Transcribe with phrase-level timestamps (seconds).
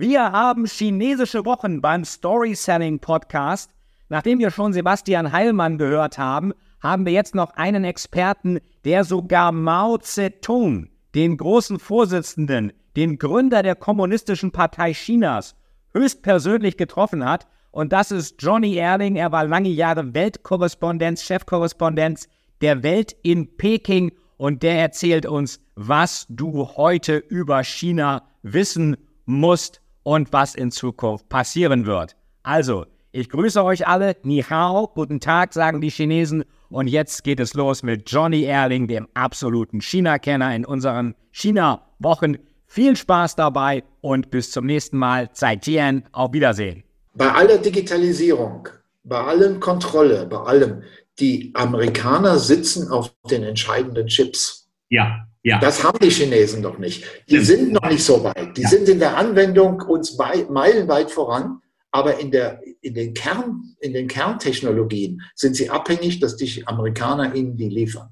[0.00, 3.74] Wir haben chinesische Wochen beim Story Selling Podcast.
[4.08, 9.50] Nachdem wir schon Sebastian Heilmann gehört haben, haben wir jetzt noch einen Experten, der sogar
[9.50, 15.56] Mao Zedong, den großen Vorsitzenden, den Gründer der Kommunistischen Partei Chinas,
[15.92, 17.48] höchstpersönlich getroffen hat.
[17.72, 19.16] Und das ist Johnny Erling.
[19.16, 22.28] Er war lange Jahre Weltkorrespondenz, Chefkorrespondenz
[22.60, 28.96] der Welt in Peking und der erzählt uns, was du heute über China wissen
[29.26, 32.16] musst und was in Zukunft passieren wird.
[32.42, 34.16] Also, ich grüße euch alle.
[34.22, 36.44] Ni hao, guten Tag, sagen die Chinesen.
[36.70, 42.36] Und jetzt geht es los mit Johnny Erling, dem absoluten China-Kenner in unseren China-Wochen.
[42.66, 45.32] Viel Spaß dabei und bis zum nächsten Mal.
[45.32, 46.84] Zaijian, auf Wiedersehen.
[47.14, 48.68] Bei aller Digitalisierung,
[49.04, 50.82] bei allem Kontrolle, bei allem
[51.18, 54.68] die Amerikaner sitzen auf den entscheidenden Chips.
[54.90, 55.58] Ja, ja.
[55.58, 57.04] Das haben die Chinesen noch nicht.
[57.28, 58.56] Die sind noch nicht so weit.
[58.56, 58.68] Die ja.
[58.68, 64.08] sind in der Anwendung uns meilenweit voran, aber in, der, in, den Kern, in den
[64.08, 68.10] Kerntechnologien sind sie abhängig, dass die Amerikaner ihnen die liefern.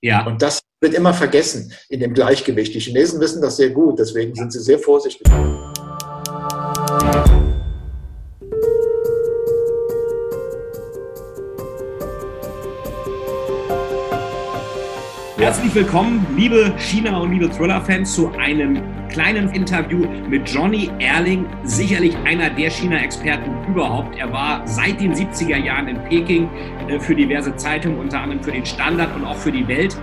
[0.00, 0.26] Ja.
[0.26, 2.72] Und das wird immer vergessen in dem Gleichgewicht.
[2.74, 5.26] Die Chinesen wissen das sehr gut, deswegen sind sie sehr vorsichtig.
[15.48, 22.14] Herzlich willkommen, liebe China- und liebe Thriller-Fans, zu einem kleinen Interview mit Johnny Erling, sicherlich
[22.26, 24.18] einer der China-Experten überhaupt.
[24.18, 26.50] Er war seit den 70er Jahren in Peking
[26.88, 29.96] äh, für diverse Zeitungen, unter anderem für den Standard und auch für die Welt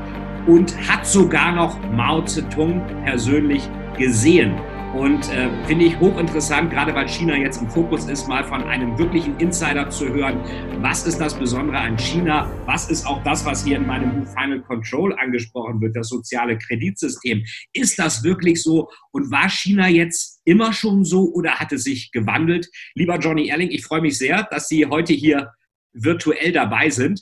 [0.48, 4.56] und hat sogar noch Mao Zedong persönlich gesehen.
[4.96, 8.98] Und äh, finde ich hochinteressant, gerade weil China jetzt im Fokus ist, mal von einem
[8.98, 10.40] wirklichen Insider zu hören,
[10.82, 14.34] was ist das Besondere an China, was ist auch das, was hier in meinem Buch
[14.34, 17.44] Final Control angesprochen wird, das soziale Kreditsystem.
[17.74, 22.12] Ist das wirklich so und war China jetzt immer schon so oder hat es sich
[22.12, 22.70] gewandelt?
[22.94, 25.52] Lieber Johnny Erling, ich freue mich sehr, dass Sie heute hier
[25.92, 27.22] virtuell dabei sind.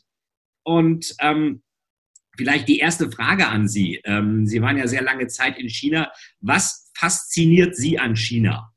[0.63, 1.63] Und ähm,
[2.35, 4.01] Vielleicht die erste Frage an Sie.
[4.05, 6.11] Ähm, Sie waren ja sehr lange Zeit in China.
[6.41, 8.73] Was fasziniert Sie an China?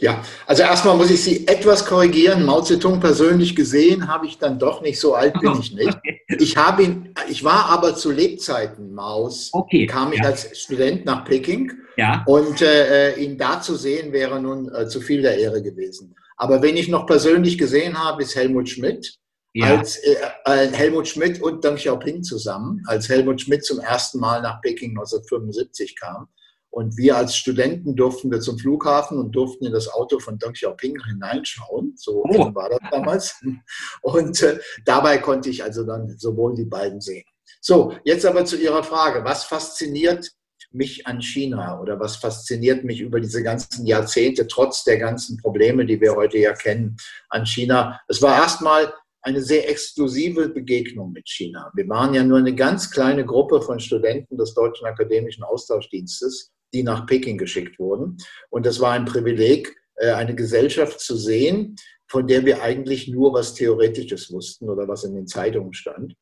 [0.00, 2.44] Ja, also erstmal muss ich Sie etwas korrigieren.
[2.44, 5.98] Mao Zedong persönlich gesehen habe ich dann doch nicht, so alt bin ich nicht.
[6.40, 10.26] Ich habe ihn, ich war aber zu Lebzeiten Maus, okay, kam ich ja.
[10.26, 12.22] als Student nach Peking ja.
[12.26, 16.14] und äh, ihn da zu sehen wäre nun äh, zu viel der Ehre gewesen.
[16.36, 19.18] Aber wen ich noch persönlich gesehen habe, ist Helmut Schmidt
[19.54, 19.76] ja.
[19.76, 24.42] als äh, äh, Helmut Schmidt und Deng Xiaoping zusammen, als Helmut Schmidt zum ersten Mal
[24.42, 26.28] nach Peking 1975 kam.
[26.70, 30.52] Und wir als Studenten durften wir zum Flughafen und durften in das Auto von Deng
[30.52, 31.94] Xiaoping hineinschauen.
[31.96, 32.54] So oh.
[32.54, 33.42] war das damals.
[34.02, 37.24] Und äh, dabei konnte ich also dann sowohl die beiden sehen.
[37.60, 39.24] So, jetzt aber zu Ihrer Frage.
[39.24, 40.30] Was fasziniert
[40.70, 45.86] mich an China oder was fasziniert mich über diese ganzen Jahrzehnte, trotz der ganzen Probleme,
[45.86, 46.96] die wir heute ja kennen
[47.30, 48.00] an China?
[48.08, 48.92] Es war erstmal
[49.22, 51.70] eine sehr exklusive Begegnung mit China.
[51.74, 56.82] Wir waren ja nur eine ganz kleine Gruppe von Studenten des Deutschen Akademischen Austauschdienstes, die
[56.82, 58.18] nach Peking geschickt wurden.
[58.50, 63.34] Und es war ein Privileg, äh, eine Gesellschaft zu sehen, von der wir eigentlich nur
[63.34, 66.14] was Theoretisches wussten oder was in den Zeitungen stand.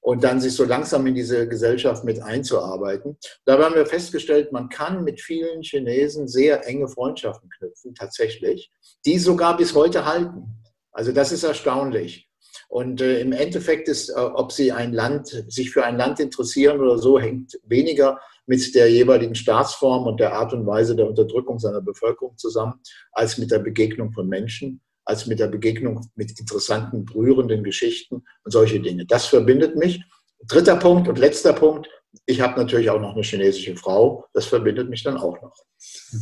[0.00, 3.16] Und dann sich so langsam in diese Gesellschaft mit einzuarbeiten.
[3.44, 8.70] Dabei haben wir festgestellt, man kann mit vielen Chinesen sehr enge Freundschaften knüpfen, tatsächlich,
[9.04, 10.62] die sogar bis heute halten.
[10.92, 12.28] Also das ist erstaunlich.
[12.68, 16.80] Und äh, im Endeffekt ist, äh, ob Sie ein Land, sich für ein Land interessieren
[16.80, 21.58] oder so, hängt weniger mit der jeweiligen Staatsform und der Art und Weise der Unterdrückung
[21.58, 22.74] seiner Bevölkerung zusammen,
[23.12, 28.50] als mit der Begegnung von Menschen, als mit der Begegnung mit interessanten, berührenden Geschichten und
[28.50, 29.06] solche Dinge.
[29.06, 30.02] Das verbindet mich.
[30.48, 31.88] Dritter Punkt und letzter Punkt.
[32.26, 34.26] Ich habe natürlich auch noch eine chinesische Frau.
[34.34, 35.56] Das verbindet mich dann auch noch.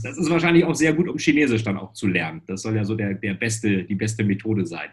[0.02, 2.42] Das ist wahrscheinlich auch sehr gut, um Chinesisch dann auch zu lernen.
[2.46, 4.90] Das soll ja so der, der beste, die beste Methode sein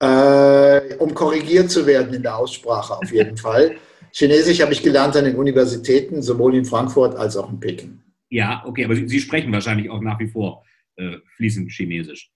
[0.00, 3.76] äh, um korrigiert zu werden in der Aussprache auf jeden Fall.
[4.16, 8.00] Chinesisch habe ich gelernt an den Universitäten, sowohl in Frankfurt als auch in Peking.
[8.30, 10.64] Ja, okay, aber Sie, Sie sprechen wahrscheinlich auch nach wie vor
[10.96, 12.30] äh, fließend Chinesisch.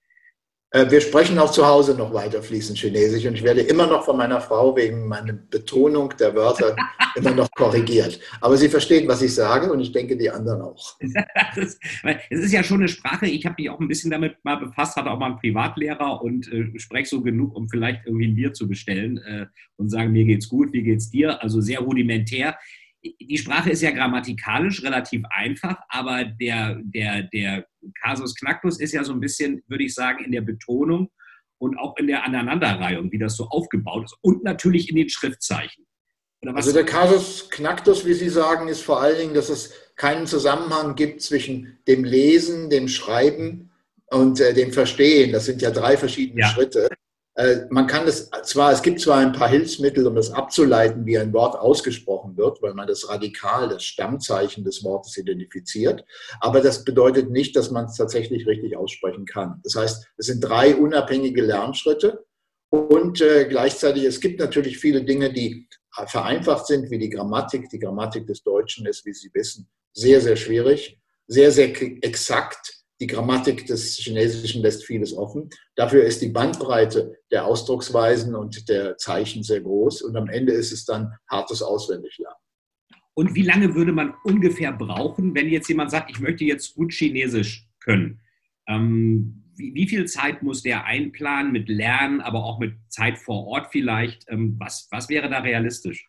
[0.71, 4.05] Äh, wir sprechen auch zu Hause noch weiter fließend Chinesisch und ich werde immer noch
[4.05, 6.75] von meiner Frau wegen meiner Betonung der Wörter
[7.15, 8.19] immer noch korrigiert.
[8.39, 10.95] Aber sie versteht, was ich sage und ich denke, die anderen auch.
[11.55, 11.79] es
[12.29, 15.09] ist ja schon eine Sprache, ich habe mich auch ein bisschen damit mal befasst, hatte
[15.09, 18.67] auch mal einen Privatlehrer und äh, spreche so genug, um vielleicht irgendwie ein Bier zu
[18.67, 21.41] bestellen äh, und sagen, mir geht's gut, wie geht's dir?
[21.41, 22.57] Also sehr rudimentär
[23.03, 27.65] die Sprache ist ja grammatikalisch relativ einfach, aber der, der, der
[28.01, 31.09] Kasus Knacktus ist ja so ein bisschen, würde ich sagen, in der Betonung
[31.59, 35.85] und auch in der Aneinanderreihung, wie das so aufgebaut ist und natürlich in den Schriftzeichen.
[36.45, 40.95] Also der Kasus Knacktus, wie Sie sagen, ist vor allen Dingen, dass es keinen Zusammenhang
[40.95, 43.71] gibt zwischen dem Lesen, dem Schreiben
[44.07, 45.33] und äh, dem Verstehen.
[45.33, 46.47] Das sind ja drei verschiedene ja.
[46.47, 46.87] Schritte.
[47.39, 51.17] Äh, man kann das zwar, es gibt zwar ein paar Hilfsmittel, um das abzuleiten, wie
[51.17, 56.03] ein Wort ausgesprochen wird, weil man das Radikal, das Stammzeichen des Wortes identifiziert,
[56.41, 59.61] aber das bedeutet nicht, dass man es tatsächlich richtig aussprechen kann.
[59.63, 62.25] Das heißt, es sind drei unabhängige Lernschritte
[62.71, 65.65] und äh, gleichzeitig, es gibt natürlich viele Dinge, die
[66.07, 67.69] vereinfacht sind, wie die Grammatik.
[67.69, 71.69] Die Grammatik des Deutschen ist, wie Sie wissen, sehr, sehr schwierig, sehr, sehr
[72.03, 75.49] exakt die Grammatik des Chinesischen lässt vieles offen.
[75.75, 80.01] Dafür ist die Bandbreite der Ausdrucksweisen und der Zeichen sehr groß.
[80.01, 82.37] Und am Ende ist es dann hartes Auswendiglernen.
[83.13, 86.93] Und wie lange würde man ungefähr brauchen, wenn jetzt jemand sagt, ich möchte jetzt gut
[86.93, 88.21] Chinesisch können?
[88.67, 93.47] Ähm, wie, wie, viel Zeit muss der einplanen mit Lernen, aber auch mit Zeit vor
[93.47, 94.25] Ort vielleicht?
[94.29, 96.05] Ähm, was, was wäre da realistisch?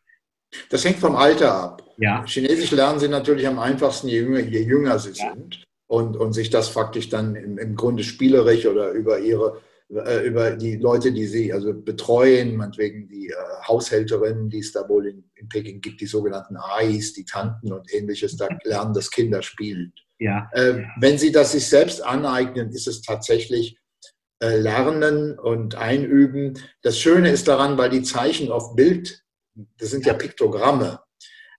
[0.69, 1.83] Das hängt vom Alter ab.
[1.99, 2.25] Ja.
[2.27, 5.33] Chinesisch lernen sie natürlich am einfachsten, je jünger, je jünger sie ja.
[5.33, 10.25] sind und, und sich das faktisch dann im, im Grunde spielerisch oder über ihre äh,
[10.25, 13.35] über die Leute, die sie also betreuen, meinetwegen die äh,
[13.67, 17.93] Haushälterinnen, die es da wohl in, in, Peking gibt, die sogenannten Ais, die Tanten und
[17.93, 19.93] ähnliches, da lernen das Kinder spielen.
[20.21, 20.49] Ja.
[20.53, 23.77] Äh, wenn sie das sich selbst aneignen, ist es tatsächlich
[24.39, 26.57] äh, Lernen und Einüben.
[26.83, 29.25] Das Schöne ist daran, weil die Zeichen auf Bild,
[29.79, 31.01] das sind ja Piktogramme,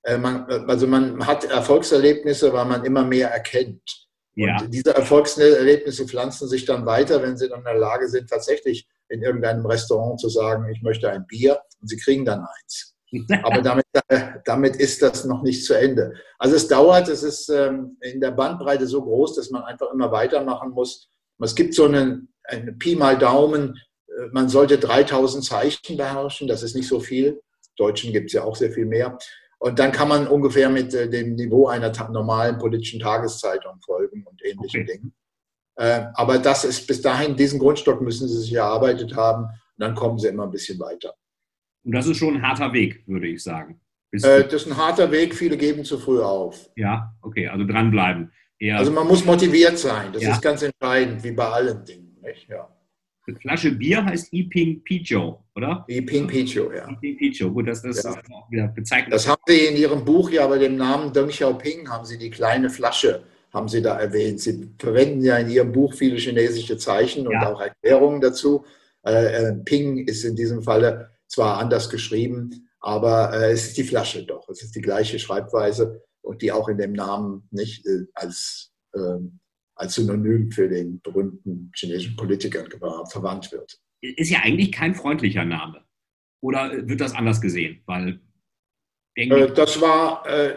[0.03, 4.07] äh, man, also man hat Erfolgserlebnisse, weil man immer mehr erkennt.
[4.35, 4.61] Ja.
[4.61, 8.87] Und diese Erfolgserlebnisse pflanzen sich dann weiter, wenn sie dann in der Lage sind, tatsächlich
[9.09, 12.95] in irgendeinem Restaurant zu sagen, ich möchte ein Bier und sie kriegen dann eins.
[13.43, 13.85] Aber damit,
[14.45, 16.13] damit ist das noch nicht zu Ende.
[16.39, 20.11] Also es dauert, es ist ähm, in der Bandbreite so groß, dass man einfach immer
[20.11, 21.09] weitermachen muss.
[21.39, 23.77] Es gibt so einen, einen Pi mal Daumen,
[24.07, 27.41] äh, man sollte 3000 Zeichen beherrschen, das ist nicht so viel.
[27.75, 29.17] Deutschen gibt es ja auch sehr viel mehr.
[29.61, 34.43] Und dann kann man ungefähr mit äh, dem Niveau einer normalen politischen Tageszeitung folgen und
[34.43, 34.93] ähnlichen okay.
[34.93, 35.13] Dingen.
[35.75, 39.43] Äh, aber das ist bis dahin, diesen Grundstock müssen sie sich erarbeitet haben.
[39.43, 41.13] Und dann kommen sie immer ein bisschen weiter.
[41.83, 43.79] Und das ist schon ein harter Weg, würde ich sagen.
[44.11, 46.71] Äh, das ist ein harter Weg, viele geben zu früh auf.
[46.75, 48.31] Ja, okay, also dranbleiben.
[48.57, 50.31] Eher also man muss motiviert sein, das ja.
[50.31, 52.17] ist ganz entscheidend, wie bei allen Dingen.
[52.23, 52.49] Nicht?
[52.49, 52.67] Ja.
[53.35, 55.85] Flasche Bier heißt Iping Picho, oder?
[55.87, 56.89] Iping Picho, ja.
[56.89, 58.11] Iping Picho, gut, das, das ja.
[58.11, 59.13] ist auch wieder bezeichnet.
[59.13, 62.29] Das haben Sie in Ihrem Buch ja bei dem Namen Deng Xiaoping, haben Sie die
[62.29, 63.23] kleine Flasche,
[63.53, 64.39] haben Sie da erwähnt.
[64.39, 67.51] Sie verwenden ja in Ihrem Buch viele chinesische Zeichen und ja.
[67.51, 68.65] auch Erklärungen dazu.
[69.03, 73.83] Äh, äh, Ping ist in diesem Falle zwar anders geschrieben, aber äh, es ist die
[73.83, 74.47] Flasche doch.
[74.49, 79.39] Es ist die gleiche Schreibweise und die auch in dem Namen nicht äh, als ähm,
[79.75, 82.65] als Synonym für den berühmten chinesischen Politiker
[83.09, 83.79] verwandt wird.
[84.01, 85.83] Ist ja eigentlich kein freundlicher Name.
[86.41, 87.81] Oder wird das anders gesehen?
[87.85, 88.19] Weil
[89.15, 90.55] äh, das war äh,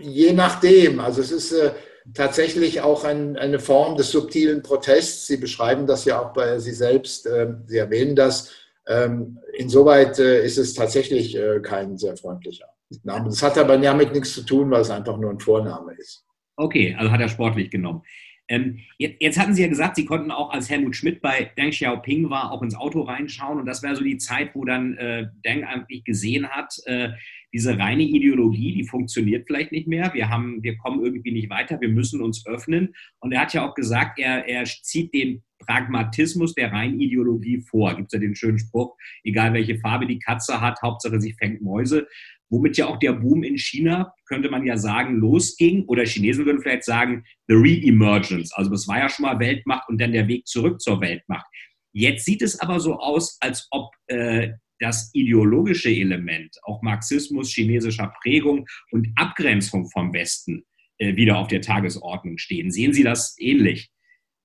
[0.00, 1.00] je nachdem.
[1.00, 1.72] Also es ist äh,
[2.14, 5.26] tatsächlich auch ein, eine Form des subtilen Protests.
[5.26, 7.26] Sie beschreiben das ja auch bei Sie selbst.
[7.26, 8.52] Ähm, Sie erwähnen das.
[8.86, 12.68] Ähm, insoweit äh, ist es tatsächlich äh, kein sehr freundlicher
[13.02, 13.28] Name.
[13.30, 16.24] Das hat aber damit nichts zu tun, weil es einfach nur ein Vorname ist.
[16.56, 18.02] Okay, also hat er sportlich genommen.
[18.48, 21.70] Ähm, jetzt, jetzt, hatten Sie ja gesagt, Sie konnten auch, als Helmut Schmidt bei Deng
[21.70, 23.58] Xiaoping war, auch ins Auto reinschauen.
[23.58, 27.10] Und das wäre so die Zeit, wo dann äh, Deng eigentlich gesehen hat, äh,
[27.52, 30.12] diese reine Ideologie, die funktioniert vielleicht nicht mehr.
[30.14, 32.94] Wir, haben, wir kommen irgendwie nicht weiter, wir müssen uns öffnen.
[33.18, 37.96] Und er hat ja auch gesagt, er, er zieht den Pragmatismus der reinen Ideologie vor.
[37.96, 41.62] Gibt es ja den schönen Spruch, egal welche Farbe die Katze hat, Hauptsache sie fängt
[41.62, 42.06] Mäuse
[42.48, 45.84] womit ja auch der Boom in China, könnte man ja sagen, losging.
[45.86, 48.52] Oder Chinesen würden vielleicht sagen, the re-emergence.
[48.54, 51.46] Also es war ja schon mal Weltmacht und dann der Weg zurück zur Weltmacht.
[51.92, 58.12] Jetzt sieht es aber so aus, als ob äh, das ideologische Element, auch Marxismus, chinesischer
[58.22, 60.64] Prägung und Abgrenzung vom Westen
[60.98, 62.70] äh, wieder auf der Tagesordnung stehen.
[62.70, 63.90] Sehen Sie das ähnlich?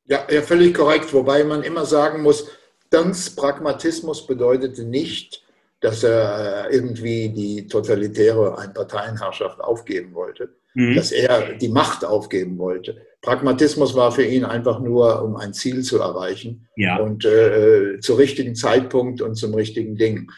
[0.06, 1.14] Ja, ja, völlig korrekt.
[1.14, 2.50] Wobei man immer sagen muss,
[2.90, 5.44] Danks Pragmatismus bedeutete nicht,
[5.82, 10.96] dass er irgendwie die totalitäre Einparteienherrschaft aufgeben wollte, mhm.
[10.96, 13.06] dass er die Macht aufgeben wollte.
[13.22, 16.98] Pragmatismus war für ihn einfach nur, um ein Ziel zu erreichen ja.
[16.98, 20.32] und äh, zu richtigen Zeitpunkt und zum richtigen Ding.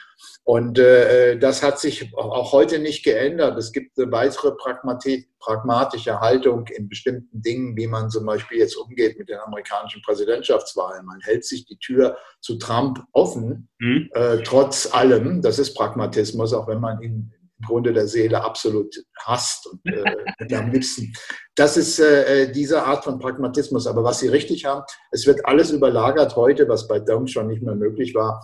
[0.45, 3.57] Und äh, das hat sich auch heute nicht geändert.
[3.57, 9.17] Es gibt eine weitere pragmatische Haltung in bestimmten Dingen, wie man zum Beispiel jetzt umgeht
[9.17, 11.05] mit den amerikanischen Präsidentschaftswahlen.
[11.05, 14.09] Man hält sich die Tür zu Trump offen, mhm.
[14.13, 15.41] äh, trotz allem.
[15.41, 17.33] Das ist Pragmatismus, auch wenn man ihn
[17.65, 21.13] Grunde der Seele absolut hasst und äh, am liebsten.
[21.55, 23.87] Das ist äh, diese Art von Pragmatismus.
[23.87, 27.61] Aber was Sie richtig haben, es wird alles überlagert heute, was bei Dong schon nicht
[27.61, 28.41] mehr möglich war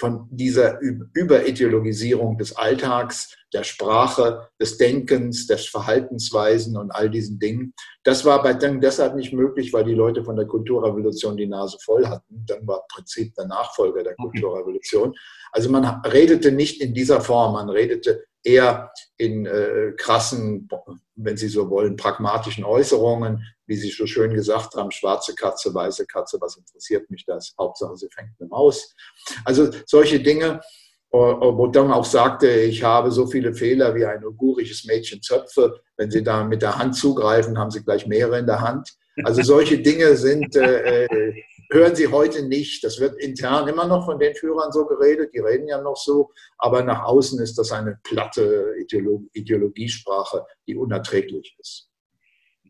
[0.00, 7.74] von dieser Überideologisierung des Alltags, der Sprache, des Denkens, des Verhaltensweisen und all diesen Dingen.
[8.02, 11.76] Das war bei Deng deshalb nicht möglich, weil die Leute von der Kulturrevolution die Nase
[11.84, 12.46] voll hatten.
[12.46, 15.14] Deng war im Prinzip der Nachfolger der Kulturrevolution.
[15.52, 20.68] Also man redete nicht in dieser Form, man redete eher in äh, krassen,
[21.16, 26.06] wenn Sie so wollen, pragmatischen Äußerungen, wie Sie so schön gesagt haben, schwarze Katze, weiße
[26.06, 27.54] Katze, was interessiert mich das?
[27.58, 28.94] Hauptsache, sie fängt eine Maus.
[29.44, 30.60] Also solche Dinge,
[31.12, 35.80] äh, wo Dong auch sagte, ich habe so viele Fehler wie ein uigurisches Mädchen Zöpfe.
[35.96, 38.90] Wenn Sie da mit der Hand zugreifen, haben Sie gleich mehrere in der Hand.
[39.24, 42.84] Also solche Dinge sind äh, äh hören Sie heute nicht.
[42.84, 46.30] Das wird intern immer noch von den Führern so geredet, die reden ja noch so,
[46.58, 48.74] aber nach außen ist das eine platte
[49.32, 51.90] Ideologiesprache, die unerträglich ist.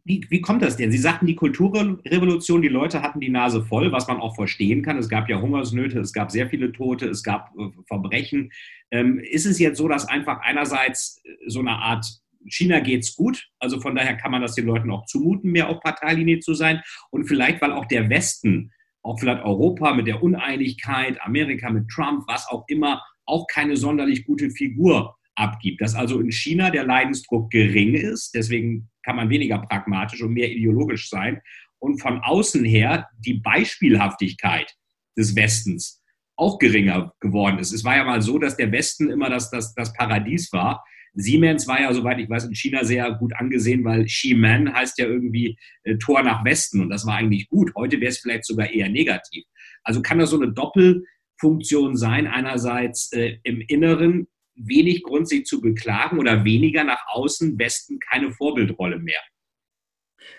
[0.05, 0.91] Wie, wie, kommt das denn?
[0.91, 4.97] Sie sagten, die Kulturrevolution, die Leute hatten die Nase voll, was man auch verstehen kann.
[4.97, 8.51] Es gab ja Hungersnöte, es gab sehr viele Tote, es gab äh, Verbrechen.
[8.91, 12.07] Ähm, ist es jetzt so, dass einfach einerseits äh, so eine Art
[12.47, 15.81] China geht's gut, also von daher kann man das den Leuten auch zumuten, mehr auf
[15.81, 16.81] Parteilinie zu sein
[17.11, 22.25] und vielleicht, weil auch der Westen auch vielleicht Europa mit der Uneinigkeit, Amerika mit Trump,
[22.27, 25.81] was auch immer, auch keine sonderlich gute Figur abgibt.
[25.81, 30.51] Dass also in China der Leidensdruck gering ist, deswegen kann man weniger pragmatisch und mehr
[30.51, 31.41] ideologisch sein.
[31.79, 34.75] Und von außen her die Beispielhaftigkeit
[35.17, 36.03] des Westens
[36.37, 37.73] auch geringer geworden ist.
[37.73, 40.85] Es war ja mal so, dass der Westen immer das, das, das Paradies war.
[41.15, 45.07] Siemens war ja, soweit ich weiß, in China sehr gut angesehen, weil Ximen heißt ja
[45.07, 47.73] irgendwie äh, Tor nach Westen und das war eigentlich gut.
[47.75, 49.45] Heute wäre es vielleicht sogar eher negativ.
[49.83, 55.61] Also kann das so eine Doppelfunktion sein, einerseits äh, im Inneren wenig Grund, sich zu
[55.61, 59.21] beklagen oder weniger nach außen, Westen keine Vorbildrolle mehr.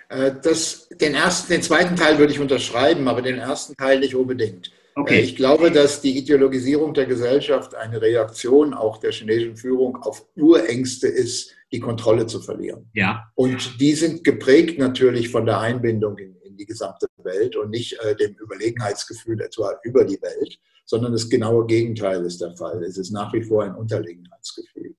[0.10, 4.16] Äh, das, den, ersten, den zweiten Teil würde ich unterschreiben, aber den ersten Teil nicht
[4.16, 4.72] unbedingt.
[4.96, 5.20] Okay.
[5.20, 10.26] Äh, ich glaube, dass die Ideologisierung der Gesellschaft eine Reaktion auch der chinesischen Führung auf
[10.36, 12.90] Urängste ist, die Kontrolle zu verlieren.
[12.94, 13.32] Ja.
[13.36, 17.98] Und die sind geprägt natürlich von der Einbindung in, in die gesamte Welt und nicht
[18.02, 22.84] äh, dem Überlegenheitsgefühl etwa über die Welt, sondern das genaue Gegenteil ist der Fall.
[22.84, 24.96] Es ist nach wie vor ein Unterlegenheitsgefühl.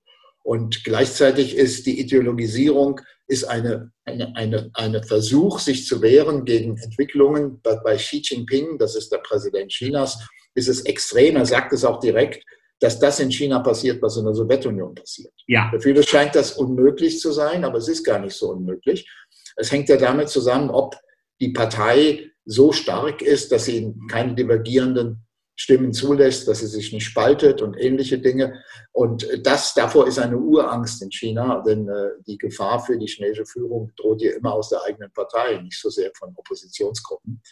[0.53, 6.77] Und gleichzeitig ist die Ideologisierung ist eine, eine, eine, eine Versuch, sich zu wehren gegen
[6.77, 7.63] Entwicklungen.
[7.63, 10.19] Bei Xi Jinping, das ist der Präsident Chinas,
[10.55, 12.45] ist es extrem, er sagt es auch direkt,
[12.81, 15.33] dass das in China passiert, was in der Sowjetunion passiert.
[15.47, 15.71] Ja.
[15.71, 19.11] Für viele scheint das unmöglich zu sein, aber es ist gar nicht so unmöglich.
[19.57, 20.97] Es hängt ja damit zusammen, ob
[21.41, 27.05] die Partei so stark ist, dass sie keine divergierenden Stimmen zulässt, dass sie sich nicht
[27.05, 28.63] spaltet und ähnliche Dinge.
[28.93, 33.47] Und das davor ist eine Urangst in China, denn äh, die Gefahr für die chinesische
[33.47, 37.43] Führung droht ihr immer aus der eigenen Partei, nicht so sehr von Oppositionsgruppen.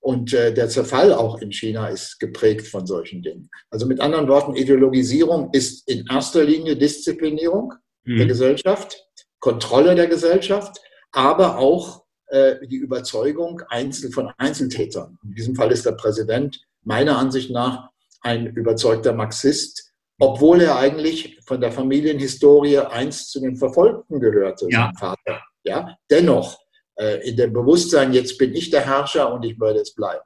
[0.00, 3.48] Und äh, der Zerfall auch in China ist geprägt von solchen Dingen.
[3.70, 7.72] Also mit anderen Worten, Ideologisierung ist in erster Linie Disziplinierung
[8.04, 8.18] mhm.
[8.18, 9.06] der Gesellschaft,
[9.38, 10.78] Kontrolle der Gesellschaft,
[11.12, 15.18] aber auch äh, die Überzeugung Einzel von Einzeltätern.
[15.24, 21.38] In diesem Fall ist der Präsident meiner Ansicht nach ein überzeugter Marxist, obwohl er eigentlich
[21.46, 24.86] von der Familienhistorie einst zu den Verfolgten gehörte, ja.
[24.86, 25.42] sein Vater.
[25.64, 26.58] Ja, dennoch
[26.96, 30.24] äh, in dem Bewusstsein, jetzt bin ich der Herrscher und ich werde es bleiben.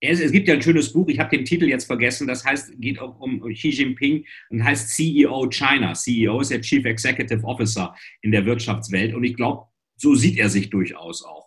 [0.00, 2.72] Es, es gibt ja ein schönes Buch, ich habe den Titel jetzt vergessen, das heißt,
[2.78, 5.94] geht auch um Xi Jinping und heißt CEO China.
[5.94, 9.66] CEO ist der Chief Executive Officer in der Wirtschaftswelt und ich glaube,
[9.96, 11.45] so sieht er sich durchaus auch.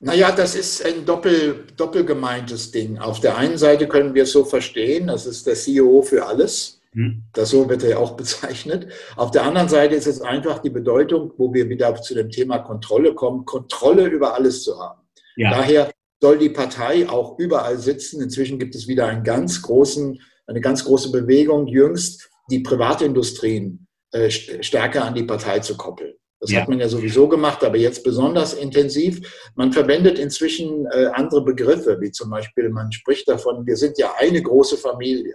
[0.00, 2.98] Naja, das ist ein doppel, doppel gemeintes Ding.
[2.98, 6.80] Auf der einen Seite können wir es so verstehen, das ist der CEO für alles.
[6.92, 7.24] Hm.
[7.32, 8.92] Das so wird er auch bezeichnet.
[9.16, 12.58] Auf der anderen Seite ist es einfach die Bedeutung, wo wir wieder zu dem Thema
[12.58, 15.00] Kontrolle kommen, Kontrolle über alles zu haben.
[15.36, 15.50] Ja.
[15.50, 15.90] Daher
[16.20, 18.22] soll die Partei auch überall sitzen.
[18.22, 24.30] Inzwischen gibt es wieder einen ganz großen, eine ganz große Bewegung jüngst, die Privatindustrien äh,
[24.30, 26.14] stärker an die Partei zu koppeln.
[26.40, 26.60] Das ja.
[26.60, 29.50] hat man ja sowieso gemacht, aber jetzt besonders intensiv.
[29.56, 34.14] Man verwendet inzwischen äh, andere Begriffe, wie zum Beispiel, man spricht davon, wir sind ja
[34.18, 35.34] eine große Familie.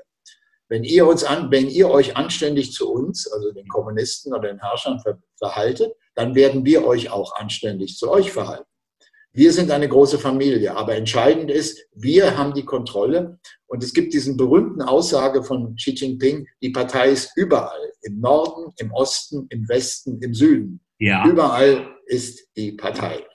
[0.69, 4.59] Wenn ihr, uns an, wenn ihr euch anständig zu uns, also den Kommunisten oder den
[4.59, 8.65] Herrschern ver, verhaltet, dann werden wir euch auch anständig zu euch verhalten.
[9.33, 13.39] Wir sind eine große Familie, aber entscheidend ist, wir haben die Kontrolle.
[13.65, 18.71] Und es gibt diesen berühmten Aussage von Xi Jinping, die Partei ist überall, im Norden,
[18.77, 20.79] im Osten, im Westen, im Süden.
[21.03, 21.25] Ja.
[21.25, 23.25] Überall ist die Partei.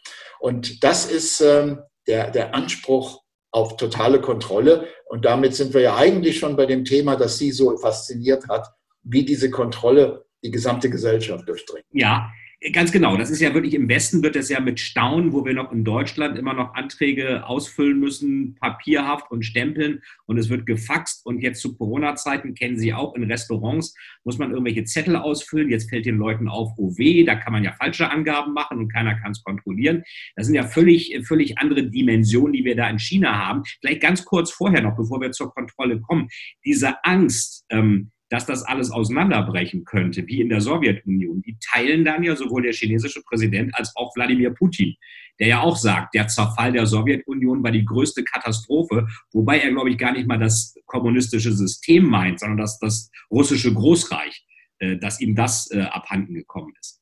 [0.40, 4.88] Und das ist ähm, der, der Anspruch auf totale Kontrolle.
[5.06, 8.66] Und damit sind wir ja eigentlich schon bei dem Thema, das Sie so fasziniert hat,
[9.02, 11.84] wie diese Kontrolle die gesamte Gesellschaft durchdringt.
[11.90, 12.30] Ja,
[12.72, 13.16] Ganz genau.
[13.16, 15.84] Das ist ja wirklich im Westen wird es ja mit Staunen, wo wir noch in
[15.84, 21.24] Deutschland immer noch Anträge ausfüllen müssen, papierhaft und stempeln und es wird gefaxt.
[21.24, 25.70] Und jetzt zu Corona-Zeiten kennen Sie auch in Restaurants muss man irgendwelche Zettel ausfüllen.
[25.70, 28.92] Jetzt fällt den Leuten auf, oh weh, da kann man ja falsche Angaben machen und
[28.92, 30.02] keiner kann es kontrollieren.
[30.34, 33.62] Das sind ja völlig, völlig andere Dimensionen, die wir da in China haben.
[33.80, 36.28] Vielleicht ganz kurz vorher noch, bevor wir zur Kontrolle kommen.
[36.64, 41.42] Diese Angst, ähm, dass das alles auseinanderbrechen könnte, wie in der Sowjetunion.
[41.42, 44.94] Die teilen dann ja sowohl der chinesische Präsident als auch Wladimir Putin,
[45.38, 49.90] der ja auch sagt, der Zerfall der Sowjetunion war die größte Katastrophe, wobei er, glaube
[49.90, 54.44] ich, gar nicht mal das kommunistische System meint, sondern das, das russische Großreich,
[54.78, 57.00] äh, dass ihm das äh, abhanden gekommen ist.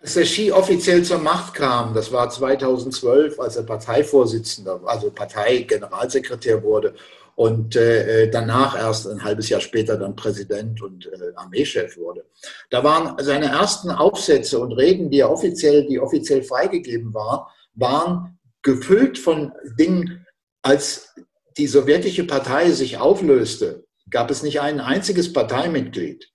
[0.00, 6.62] Als der Xi offiziell zur Macht kam, das war 2012, als er Parteivorsitzender, also Parteigeneralsekretär
[6.62, 6.94] wurde
[7.36, 12.24] und äh, danach erst ein halbes Jahr später dann Präsident und äh, Armeechef wurde.
[12.70, 18.38] Da waren seine ersten Aufsätze und Reden, die er offiziell, die offiziell freigegeben waren, waren
[18.62, 20.26] gefüllt von Dingen,
[20.62, 21.14] als
[21.58, 26.32] die sowjetische Partei sich auflöste, gab es nicht ein einziges Parteimitglied,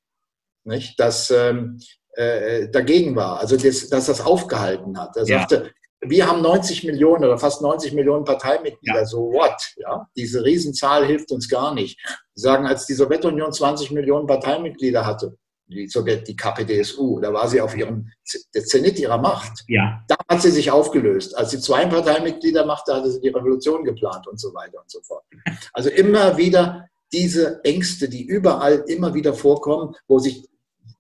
[0.64, 1.80] nicht, das ähm,
[2.14, 5.18] äh, dagegen war, also das, das das aufgehalten hat.
[5.18, 9.06] Er sagte, wir haben 90 Millionen oder fast 90 Millionen Parteimitglieder, ja.
[9.06, 9.74] so what?
[9.78, 10.08] Ja?
[10.16, 12.00] Diese Riesenzahl hilft uns gar nicht.
[12.34, 17.48] Sie sagen, als die Sowjetunion 20 Millionen Parteimitglieder hatte, die Sowjet, die KPDSU, da war
[17.48, 18.12] sie auf ihrem
[18.54, 19.64] der Zenit ihrer Macht.
[19.68, 20.04] Ja.
[20.08, 21.38] Da hat sie sich aufgelöst.
[21.38, 25.00] Als sie zwei Parteimitglieder machte, hatte sie die Revolution geplant und so weiter und so
[25.02, 25.24] fort.
[25.72, 30.48] Also immer wieder diese Ängste, die überall immer wieder vorkommen, wo sich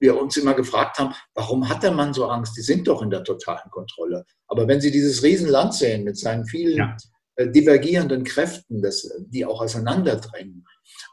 [0.01, 2.57] wir uns immer gefragt haben, warum hat der Mann so Angst?
[2.57, 4.25] Die sind doch in der totalen Kontrolle.
[4.47, 6.97] Aber wenn Sie dieses Riesenland sehen mit seinen vielen ja.
[7.35, 10.65] Äh, divergierenden Kräften, das, die auch auseinanderdrängen,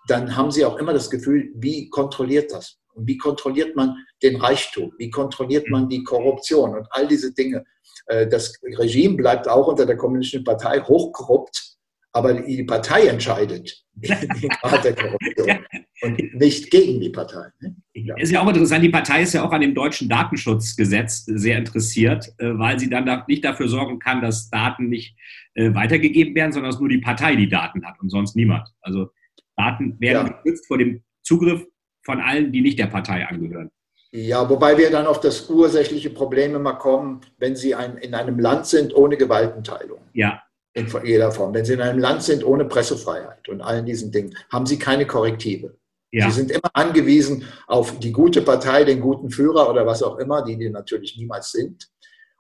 [0.09, 2.79] dann haben Sie auch immer das Gefühl, wie kontrolliert das?
[2.95, 4.93] Und wie kontrolliert man den Reichtum?
[4.99, 7.65] Wie kontrolliert man die Korruption und all diese Dinge?
[8.07, 11.77] Äh, das Regime bleibt auch unter der Kommunistischen Partei hochkorrupt,
[12.13, 15.59] aber die Partei entscheidet Grad der Korruption
[16.03, 17.49] und nicht gegen die Partei.
[17.61, 17.77] Ne?
[17.95, 18.17] Ja.
[18.17, 22.33] Ist ja auch interessant, die Partei ist ja auch an dem deutschen Datenschutzgesetz sehr interessiert,
[22.39, 25.17] äh, weil sie dann nicht dafür sorgen kann, dass Daten nicht
[25.55, 28.69] äh, weitergegeben werden, sondern dass nur die Partei die Daten hat und sonst niemand.
[28.81, 29.11] Also
[29.57, 30.33] Daten werden ja.
[30.33, 31.65] geschützt vor dem Zugriff
[32.05, 33.71] von allen, die nicht der Partei angehören.
[34.11, 38.39] Ja, wobei wir dann auf das ursächliche Problem immer kommen, wenn Sie ein, in einem
[38.39, 40.01] Land sind ohne Gewaltenteilung.
[40.15, 40.43] Ja
[40.79, 41.53] in jeder Form.
[41.53, 45.07] Wenn Sie in einem Land sind ohne Pressefreiheit und allen diesen Dingen, haben Sie keine
[45.07, 45.77] Korrektive.
[46.11, 46.31] Ja.
[46.31, 50.43] Sie sind immer angewiesen auf die gute Partei, den guten Führer oder was auch immer,
[50.43, 51.91] die die natürlich niemals sind.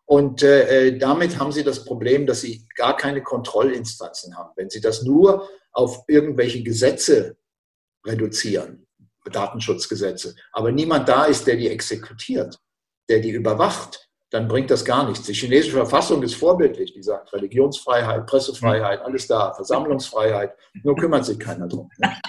[0.06, 4.52] Und äh, damit haben Sie das Problem, dass Sie gar keine Kontrollinstanzen haben.
[4.56, 7.36] Wenn Sie das nur auf irgendwelche Gesetze
[8.06, 8.86] reduzieren,
[9.30, 12.58] Datenschutzgesetze, aber niemand da ist, der die exekutiert,
[13.10, 15.26] der die überwacht, dann bringt das gar nichts.
[15.26, 21.38] Die chinesische Verfassung ist vorbildlich, die sagt Religionsfreiheit, Pressefreiheit, alles da, Versammlungsfreiheit, nur kümmert sich
[21.38, 21.90] keiner drum.
[21.98, 22.12] Ne?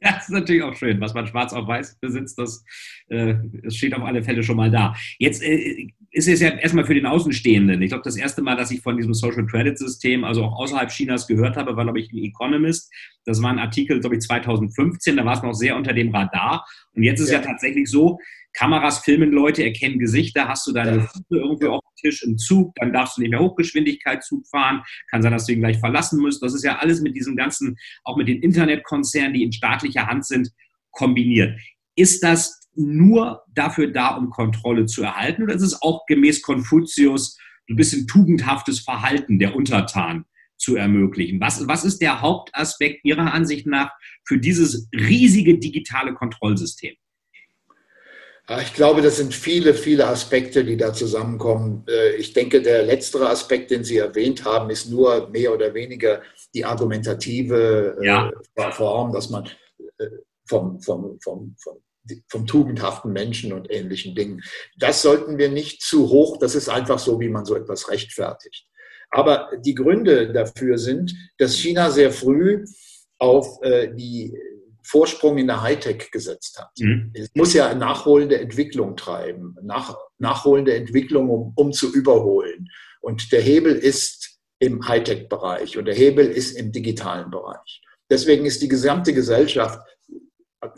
[0.00, 2.64] Das ist natürlich auch schön, was man schwarz auf weiß besitzt, das,
[3.08, 4.94] äh, das steht auf alle Fälle schon mal da.
[5.18, 7.82] Jetzt äh, ist es ja erstmal für den Außenstehenden.
[7.82, 10.90] Ich glaube, das erste Mal, dass ich von diesem Social Credit System, also auch außerhalb
[10.90, 12.92] Chinas gehört habe, war, glaube ich, im Economist.
[13.24, 16.64] Das war ein Artikel, glaube ich, 2015, da war es noch sehr unter dem Radar.
[16.94, 18.18] Und jetzt ist ja, ja tatsächlich so,
[18.54, 21.00] Kameras filmen Leute, erkennen Gesichter, hast du deine ja.
[21.02, 25.22] Füße irgendwie auf dem Tisch im Zug, dann darfst du nicht mehr Hochgeschwindigkeitszug fahren, kann
[25.22, 26.42] sein, dass du ihn gleich verlassen musst.
[26.42, 30.24] Das ist ja alles mit diesem ganzen, auch mit den Internetkonzernen, die in staatlicher Hand
[30.24, 30.50] sind,
[30.92, 31.60] kombiniert.
[31.96, 37.38] Ist das nur dafür da, um Kontrolle zu erhalten oder ist es auch gemäß Konfuzius
[37.68, 40.24] ein bisschen tugendhaftes Verhalten der Untertanen
[40.56, 41.40] zu ermöglichen?
[41.40, 43.90] Was, was ist der Hauptaspekt Ihrer Ansicht nach
[44.24, 46.94] für dieses riesige digitale Kontrollsystem?
[48.60, 51.84] Ich glaube, das sind viele, viele Aspekte, die da zusammenkommen.
[51.88, 56.20] Äh, ich denke, der letztere Aspekt, den Sie erwähnt haben, ist nur mehr oder weniger
[56.52, 58.30] die argumentative äh, ja.
[58.72, 59.48] Form, dass man
[59.96, 60.08] äh,
[60.46, 61.78] vom, vom, vom, vom,
[62.28, 64.42] vom tugendhaften Menschen und ähnlichen Dingen.
[64.76, 68.66] Das sollten wir nicht zu hoch, das ist einfach so, wie man so etwas rechtfertigt.
[69.10, 72.64] Aber die Gründe dafür sind, dass China sehr früh
[73.18, 74.36] auf die
[74.84, 76.70] Vorsprung in der Hightech gesetzt hat.
[76.78, 77.10] Mhm.
[77.14, 82.68] Es muss ja nachholende Entwicklung treiben, nach, nachholende Entwicklung, um, um zu überholen.
[83.00, 87.82] Und der Hebel ist im Hightech-Bereich und der Hebel ist im digitalen Bereich.
[88.10, 89.80] Deswegen ist die gesamte Gesellschaft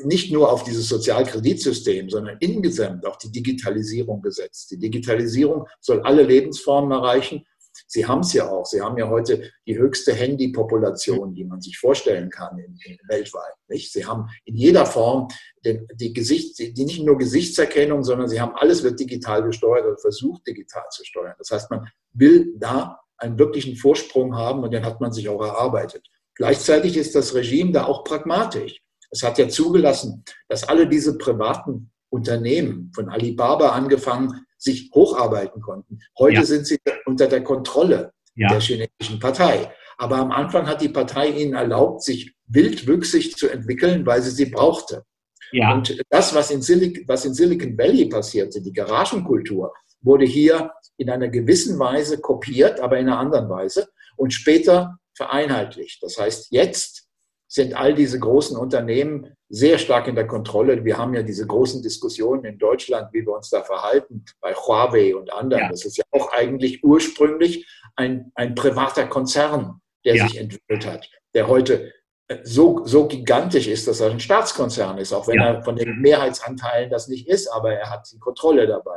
[0.03, 4.71] nicht nur auf dieses Sozialkreditsystem, sondern insgesamt auf die Digitalisierung gesetzt.
[4.71, 7.45] Die Digitalisierung soll alle Lebensformen erreichen
[7.87, 8.67] Sie haben es ja auch.
[8.67, 13.55] Sie haben ja heute die höchste Handypopulation, die man sich vorstellen kann in, in, weltweit.
[13.69, 13.93] Nicht?
[13.93, 15.29] Sie haben in jeder Form
[15.65, 19.99] den, die, Gesicht, die nicht nur Gesichtserkennung, sondern sie haben alles wird digital gesteuert oder
[19.99, 21.35] versucht digital zu steuern.
[21.39, 25.43] Das heißt, man will da einen wirklichen Vorsprung haben und den hat man sich auch
[25.43, 26.07] erarbeitet.
[26.35, 28.81] Gleichzeitig ist das Regime da auch pragmatisch.
[29.11, 35.99] Es hat ja zugelassen, dass alle diese privaten Unternehmen, von Alibaba angefangen, sich hocharbeiten konnten.
[36.19, 36.45] Heute ja.
[36.45, 38.49] sind sie unter der Kontrolle ja.
[38.49, 39.73] der chinesischen Partei.
[39.99, 44.47] Aber am Anfang hat die Partei ihnen erlaubt, sich wildwüchsig zu entwickeln, weil sie sie
[44.47, 45.05] brauchte.
[45.53, 45.73] Ja.
[45.73, 46.61] Und das, was in,
[47.07, 52.99] was in Silicon Valley passierte, die Garagenkultur, wurde hier in einer gewissen Weise kopiert, aber
[52.99, 56.03] in einer anderen Weise und später vereinheitlicht.
[56.03, 57.06] Das heißt, jetzt
[57.49, 60.85] sind all diese großen Unternehmen sehr stark in der Kontrolle.
[60.85, 65.15] Wir haben ja diese großen Diskussionen in Deutschland, wie wir uns da verhalten, bei Huawei
[65.15, 65.65] und anderen.
[65.65, 65.69] Ja.
[65.69, 70.27] Das ist ja auch eigentlich ursprünglich ein, ein privater Konzern, der ja.
[70.27, 71.93] sich entwickelt hat, der heute
[72.29, 75.55] äh, so, so gigantisch ist, dass er ein Staatskonzern ist, auch wenn ja.
[75.55, 78.97] er von den Mehrheitsanteilen das nicht ist, aber er hat die Kontrolle dabei.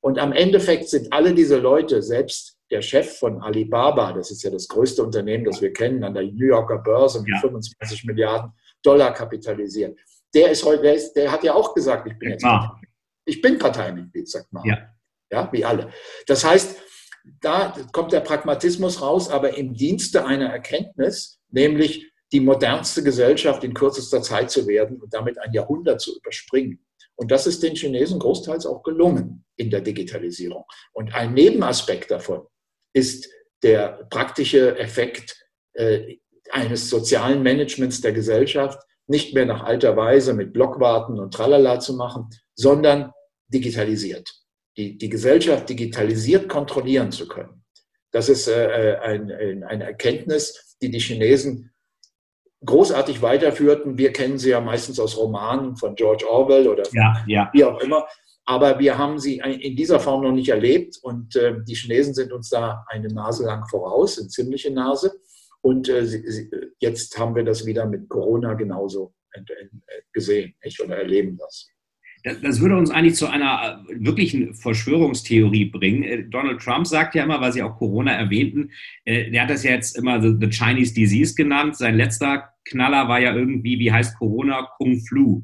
[0.00, 4.50] Und am Endeffekt sind alle diese Leute, selbst der Chef von Alibaba, das ist ja
[4.50, 7.40] das größte Unternehmen, das wir kennen, an der New Yorker Börse mit ja.
[7.40, 9.98] 25 Milliarden Dollar kapitalisiert.
[10.34, 12.80] Der ist heute, der, ist, der hat ja auch gesagt, ich bin jetzt ja.
[13.24, 14.64] ich bin Parteimitglied, sagt man.
[14.64, 14.90] Ja.
[15.30, 15.90] ja, wie alle.
[16.26, 16.80] Das heißt,
[17.40, 23.74] da kommt der Pragmatismus raus, aber im Dienste einer Erkenntnis, nämlich die modernste Gesellschaft in
[23.74, 26.84] kürzester Zeit zu werden und damit ein Jahrhundert zu überspringen.
[27.16, 30.64] Und das ist den Chinesen großteils auch gelungen in der Digitalisierung.
[30.92, 32.46] Und ein Nebenaspekt davon
[32.94, 33.28] ist
[33.62, 35.36] der praktische Effekt
[35.74, 36.16] äh,
[36.50, 41.94] eines sozialen Managements der Gesellschaft, nicht mehr nach alter Weise mit Blockwarten und Tralala zu
[41.94, 43.12] machen, sondern
[43.48, 44.30] digitalisiert.
[44.76, 47.64] Die, die Gesellschaft digitalisiert kontrollieren zu können.
[48.12, 51.74] Das ist äh, äh ein, eine Erkenntnis, die die Chinesen
[52.64, 53.98] großartig weiterführten.
[53.98, 57.50] Wir kennen sie ja meistens aus Romanen von George Orwell oder ja, ja.
[57.52, 58.06] wie auch immer.
[58.46, 62.32] Aber wir haben sie in dieser Form noch nicht erlebt und äh, die Chinesen sind
[62.32, 65.12] uns da eine Nase lang voraus, eine ziemliche Nase.
[65.62, 66.06] Und äh,
[66.78, 69.14] jetzt haben wir das wieder mit Corona genauso
[70.12, 70.80] gesehen nicht?
[70.80, 71.68] oder erleben das.
[72.40, 76.02] Das würde uns eigentlich zu einer äh, wirklichen Verschwörungstheorie bringen.
[76.02, 78.70] Äh, Donald Trump sagt ja immer, weil Sie auch Corona erwähnten,
[79.04, 81.76] äh, der hat das ja jetzt immer the Chinese Disease genannt.
[81.76, 85.42] Sein letzter Knaller war ja irgendwie, wie heißt Corona, Kung Flu.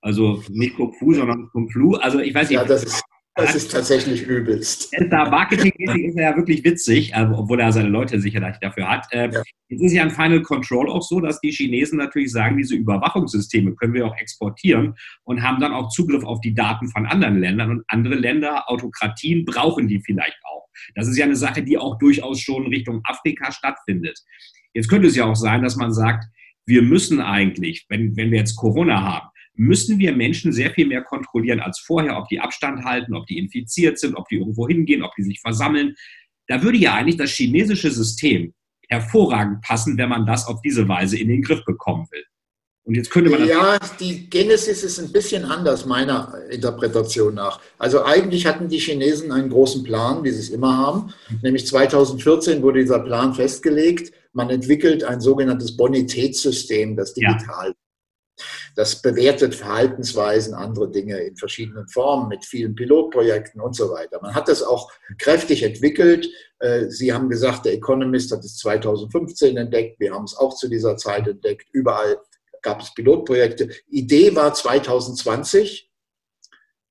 [0.00, 1.94] Also nicht Kung Fu, sondern Kung Flu.
[1.94, 2.58] Also ich weiß nicht.
[2.58, 3.02] Ja, das ist,
[3.38, 4.92] das ist tatsächlich übelst.
[5.10, 9.06] Da marketingmäßig ist er ja wirklich witzig, äh, obwohl er seine Leute sicherlich dafür hat.
[9.12, 9.42] Äh, ja.
[9.68, 13.74] Jetzt ist ja an Final Control auch so, dass die Chinesen natürlich sagen, diese Überwachungssysteme
[13.76, 17.70] können wir auch exportieren und haben dann auch Zugriff auf die Daten von anderen Ländern.
[17.70, 20.66] Und andere Länder, Autokratien, brauchen die vielleicht auch.
[20.94, 24.18] Das ist ja eine Sache, die auch durchaus schon Richtung Afrika stattfindet.
[24.74, 26.24] Jetzt könnte es ja auch sein, dass man sagt,
[26.66, 31.02] wir müssen eigentlich, wenn, wenn wir jetzt Corona haben, müssen wir Menschen sehr viel mehr
[31.02, 35.02] kontrollieren als vorher, ob die Abstand halten, ob die infiziert sind, ob die irgendwo hingehen,
[35.02, 35.96] ob die sich versammeln.
[36.46, 38.54] Da würde ja eigentlich das chinesische System
[38.88, 42.24] hervorragend passen, wenn man das auf diese Weise in den Griff bekommen will.
[42.84, 43.46] Und jetzt könnte man.
[43.46, 47.60] Ja, die Genesis ist ein bisschen anders, meiner Interpretation nach.
[47.78, 51.12] Also eigentlich hatten die Chinesen einen großen Plan, wie sie es immer haben.
[51.42, 54.12] Nämlich 2014 wurde dieser Plan festgelegt.
[54.32, 57.68] Man entwickelt ein sogenanntes Bonitätssystem, das digital.
[57.68, 57.87] Ja.
[58.74, 64.20] Das bewertet Verhaltensweisen, andere Dinge in verschiedenen Formen mit vielen Pilotprojekten und so weiter.
[64.22, 66.28] Man hat das auch kräftig entwickelt.
[66.60, 69.98] Äh, sie haben gesagt, der Economist hat es 2015 entdeckt.
[70.00, 71.66] Wir haben es auch zu dieser Zeit entdeckt.
[71.72, 72.18] Überall
[72.62, 73.70] gab es Pilotprojekte.
[73.88, 75.90] Idee war 2020,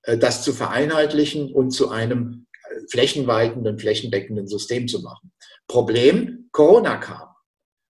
[0.04, 5.32] äh, das zu vereinheitlichen und zu einem äh, flächenweitenden, flächendeckenden System zu machen.
[5.68, 7.30] Problem, Corona kam.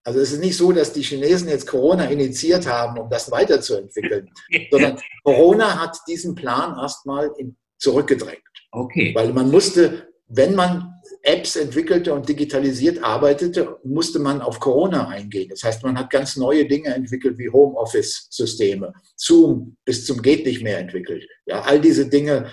[0.08, 4.30] Also es ist nicht so, dass die Chinesen jetzt Corona initiiert haben, um das weiterzuentwickeln,
[4.72, 7.30] sondern Corona hat diesen Plan erstmal
[7.78, 8.40] zurückgedrängt.
[8.72, 9.14] Okay.
[9.14, 10.94] Weil man musste, wenn man
[11.24, 15.50] Apps entwickelte und digitalisiert arbeitete, musste man auf Corona eingehen.
[15.50, 20.64] Das heißt, man hat ganz neue Dinge entwickelt wie Homeoffice-Systeme, Zoom bis zum geht nicht
[20.64, 21.28] mehr entwickelt.
[21.46, 22.50] Ja, all diese Dinge.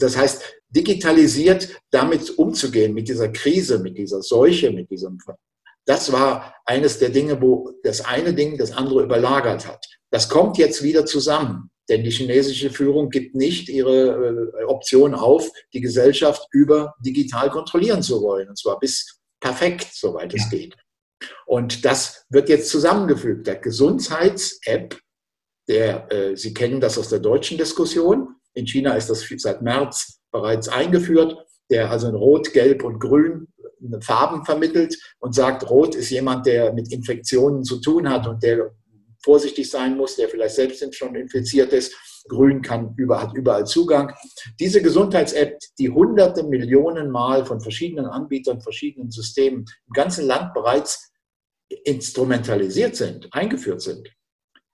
[0.00, 5.18] Das heißt, digitalisiert damit umzugehen, mit dieser Krise, mit dieser Seuche, mit diesem,
[5.86, 9.86] das war eines der Dinge, wo das eine Ding das andere überlagert hat.
[10.10, 11.70] Das kommt jetzt wieder zusammen.
[11.88, 18.02] Denn die chinesische Führung gibt nicht ihre äh, Option auf, die Gesellschaft über digital kontrollieren
[18.02, 18.48] zu wollen.
[18.48, 20.42] Und zwar bis perfekt, soweit ja.
[20.42, 20.74] es geht.
[21.46, 23.46] Und das wird jetzt zusammengefügt.
[23.46, 24.98] Der Gesundheits-App,
[25.68, 28.34] der, äh, Sie kennen das aus der deutschen Diskussion.
[28.54, 31.36] In China ist das seit März bereits eingeführt,
[31.70, 33.46] der also in Rot, Gelb und Grün
[34.00, 38.74] Farben vermittelt und sagt, rot ist jemand, der mit Infektionen zu tun hat und der
[39.22, 41.94] vorsichtig sein muss, der vielleicht selbst schon infiziert ist.
[42.28, 44.12] Grün kann über, hat überall Zugang.
[44.58, 51.12] Diese Gesundheits-App, die hunderte Millionen Mal von verschiedenen Anbietern, verschiedenen Systemen im ganzen Land bereits
[51.84, 54.08] instrumentalisiert sind, eingeführt sind,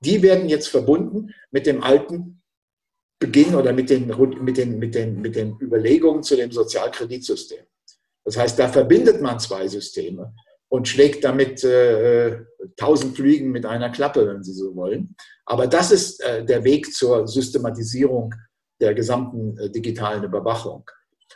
[0.00, 2.42] die werden jetzt verbunden mit dem alten
[3.18, 4.08] Beginn oder mit den,
[4.42, 7.64] mit den, mit den, mit den Überlegungen zu dem Sozialkreditsystem.
[8.24, 10.34] Das heißt, da verbindet man zwei Systeme
[10.68, 12.40] und schlägt damit äh,
[12.76, 15.14] tausend Fliegen mit einer Klappe, wenn Sie so wollen.
[15.44, 18.34] Aber das ist äh, der Weg zur Systematisierung
[18.80, 20.88] der gesamten äh, digitalen Überwachung.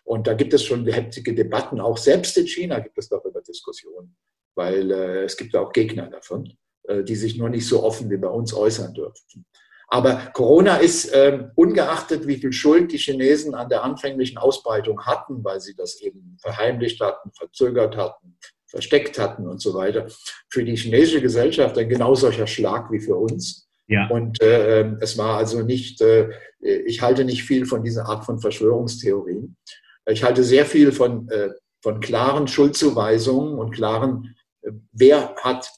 [0.05, 4.16] Und da gibt es schon heftige Debatten, auch selbst in China gibt es darüber Diskussionen,
[4.55, 8.16] weil äh, es gibt auch Gegner davon, äh, die sich nur nicht so offen wie
[8.16, 9.44] bei uns äußern dürfen.
[9.88, 15.44] Aber Corona ist, äh, ungeachtet, wie viel Schuld die Chinesen an der anfänglichen Ausbreitung hatten,
[15.44, 20.09] weil sie das eben verheimlicht hatten, verzögert hatten, versteckt hatten und so weiter,
[20.49, 23.68] für die chinesische Gesellschaft ein genau solcher Schlag wie für uns.
[23.87, 24.09] Ja.
[24.09, 28.25] Und äh, ähm, es war also nicht, äh, ich halte nicht viel von dieser Art
[28.25, 29.57] von Verschwörungstheorien.
[30.07, 35.70] Ich halte sehr viel von, äh, von klaren Schuldzuweisungen und klaren, äh, wer hat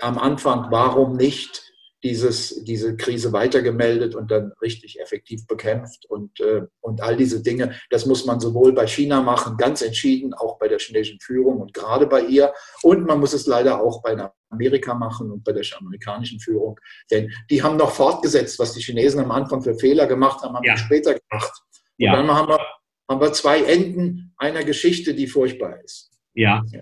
[0.00, 1.69] am Anfang, warum nicht
[2.02, 7.74] dieses, diese Krise weitergemeldet und dann richtig effektiv bekämpft und, äh, und all diese Dinge.
[7.90, 11.74] Das muss man sowohl bei China machen, ganz entschieden, auch bei der chinesischen Führung und
[11.74, 12.52] gerade bei ihr.
[12.82, 14.16] Und man muss es leider auch bei
[14.50, 16.78] Amerika machen und bei der amerikanischen Führung.
[17.10, 20.64] Denn die haben noch fortgesetzt, was die Chinesen am Anfang für Fehler gemacht haben, haben
[20.64, 20.76] ja.
[20.76, 21.52] später gemacht.
[21.72, 22.16] Und ja.
[22.16, 22.60] dann haben wir,
[23.08, 26.10] haben wir zwei Enden einer Geschichte, die furchtbar ist.
[26.34, 26.62] Ja.
[26.70, 26.80] ja.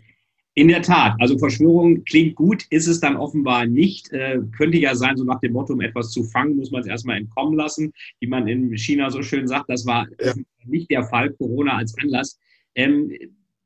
[0.59, 4.12] In der Tat, also Verschwörung klingt gut, ist es dann offenbar nicht.
[4.12, 6.88] Äh, könnte ja sein, so nach dem Motto, um etwas zu fangen, muss man es
[6.88, 7.92] erstmal entkommen lassen.
[8.18, 10.35] Wie man in China so schön sagt, das war ja.
[10.66, 12.40] nicht der Fall, Corona als Anlass.
[12.75, 13.12] Ähm,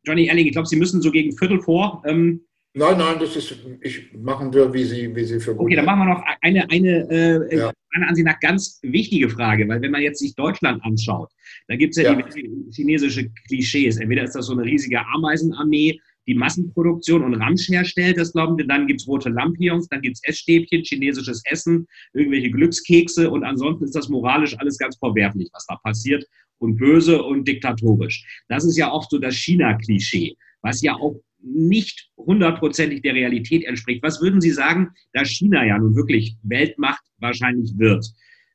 [0.05, 2.03] Johnny Erling, ich glaube, Sie müssen so gegen Viertel vor.
[2.05, 2.43] Ähm,
[2.75, 5.87] nein, nein, das ist, ich machen wir, wie Sie, wie Sie für gut Okay, dann
[5.87, 7.73] machen wir noch eine, eine, äh, ja.
[7.93, 11.31] eine an Sie nach ganz wichtige Frage, weil wenn man jetzt sich Deutschland anschaut,
[11.69, 13.97] da gibt es ja, ja, die chinesische Klischees.
[13.97, 18.67] Entweder ist das so eine riesige Ameisenarmee, die Massenproduktion und Ramsch herstellt, das glauben wir.
[18.67, 24.09] Dann gibt's rote Lampions, dann gibt's Essstäbchen, chinesisches Essen, irgendwelche Glückskekse und ansonsten ist das
[24.09, 26.25] moralisch alles ganz verwerflich, was da passiert
[26.59, 28.25] und böse und diktatorisch.
[28.49, 34.03] Das ist ja oft so das China-Klischee, was ja auch nicht hundertprozentig der Realität entspricht.
[34.03, 38.07] Was würden Sie sagen, da China ja nun wirklich Weltmacht wahrscheinlich wird,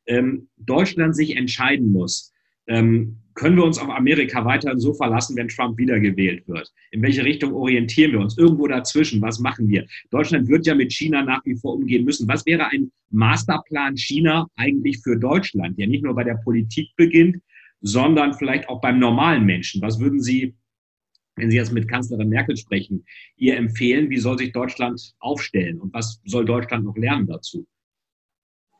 [0.08, 2.32] ähm, Deutschland sich entscheiden muss,
[2.67, 6.73] ähm, können wir uns auf Amerika weiterhin so verlassen, wenn Trump wiedergewählt wird?
[6.91, 8.38] In welche Richtung orientieren wir uns?
[8.38, 9.86] Irgendwo dazwischen, was machen wir?
[10.10, 12.28] Deutschland wird ja mit China nach wie vor umgehen müssen.
[12.28, 17.38] Was wäre ein Masterplan China eigentlich für Deutschland, der nicht nur bei der Politik beginnt,
[17.82, 19.84] sondern vielleicht auch beim normalen Menschen?
[19.84, 20.56] Was würden Sie,
[21.36, 24.10] wenn Sie jetzt mit Kanzlerin Merkel sprechen, ihr empfehlen?
[24.10, 27.67] Wie soll sich Deutschland aufstellen und was soll Deutschland noch lernen dazu?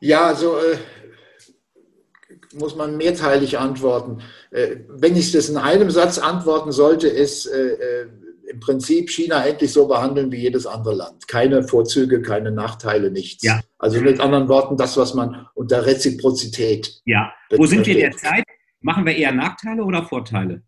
[0.00, 0.78] Ja, also äh,
[2.58, 4.18] muss man mehrteilig antworten.
[4.50, 8.06] Äh, wenn ich das in einem Satz antworten sollte, ist äh, äh,
[8.50, 11.28] im Prinzip China endlich so behandeln wie jedes andere Land.
[11.28, 13.42] Keine Vorzüge, keine Nachteile, nichts.
[13.44, 13.60] Ja.
[13.78, 17.00] Also mit anderen Worten, das, was man unter Reziprozität.
[17.04, 17.32] Ja.
[17.50, 18.44] Wo sind wir derzeit?
[18.80, 20.62] Machen wir eher Nachteile oder Vorteile?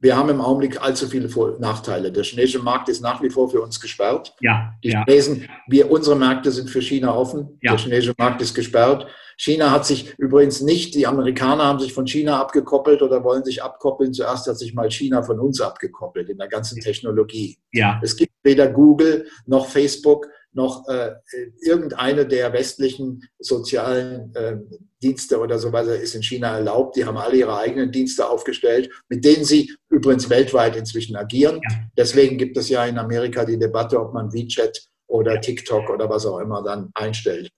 [0.00, 1.28] Wir haben im Augenblick allzu viele
[1.60, 2.12] Nachteile.
[2.12, 4.34] Der chinesische Markt ist nach wie vor für uns gesperrt.
[4.40, 4.74] Ja.
[4.82, 7.58] Die Chinesen, wir, unsere Märkte sind für China offen.
[7.62, 7.72] Ja.
[7.72, 9.06] Der chinesische Markt ist gesperrt.
[9.36, 13.62] China hat sich übrigens nicht, die Amerikaner haben sich von China abgekoppelt oder wollen sich
[13.62, 14.12] abkoppeln.
[14.12, 17.58] Zuerst hat sich mal China von uns abgekoppelt in der ganzen Technologie.
[17.72, 18.00] Ja.
[18.02, 21.12] Es gibt weder Google noch Facebook noch äh,
[21.60, 24.56] irgendeine der westlichen sozialen äh,
[25.02, 26.96] Dienste oder so weiter ist in China erlaubt.
[26.96, 31.60] Die haben alle ihre eigenen Dienste aufgestellt, mit denen sie übrigens weltweit inzwischen agieren.
[31.68, 31.76] Ja.
[31.96, 36.24] Deswegen gibt es ja in Amerika die Debatte, ob man WeChat oder TikTok oder was
[36.24, 37.50] auch immer dann einstellt.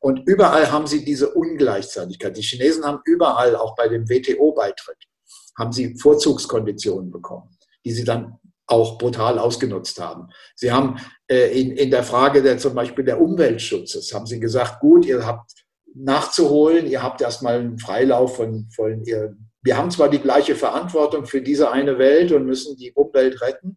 [0.00, 2.36] Und überall haben sie diese Ungleichzeitigkeit.
[2.36, 4.98] Die Chinesen haben überall, auch bei dem WTO-Beitritt,
[5.58, 10.28] haben sie Vorzugskonditionen bekommen, die sie dann auch brutal ausgenutzt haben.
[10.54, 10.96] Sie haben
[11.28, 15.26] äh, in, in der Frage der zum Beispiel der Umweltschutzes, haben sie gesagt, gut, ihr
[15.26, 15.50] habt
[15.94, 19.36] nachzuholen, ihr habt erstmal einen Freilauf von, von ihr.
[19.62, 23.76] Wir haben zwar die gleiche Verantwortung für diese eine Welt und müssen die Umwelt retten,